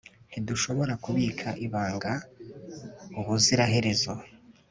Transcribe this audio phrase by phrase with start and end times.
[0.29, 2.11] ntidushobora kubika ibanga
[3.19, 4.13] ubuziraherezo